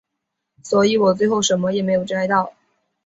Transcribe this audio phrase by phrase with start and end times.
[0.63, 2.53] 所以我最后什么都没有摘到